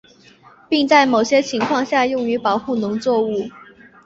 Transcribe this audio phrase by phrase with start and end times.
[0.67, 3.43] 并在某些情况下用于保护农作物。